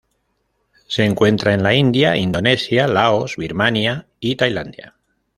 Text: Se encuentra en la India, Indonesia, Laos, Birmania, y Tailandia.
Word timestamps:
Se 0.87 1.05
encuentra 1.05 1.53
en 1.53 1.61
la 1.61 1.75
India, 1.75 2.17
Indonesia, 2.17 2.87
Laos, 2.87 3.37
Birmania, 3.37 4.07
y 4.19 4.35
Tailandia. 4.35 4.95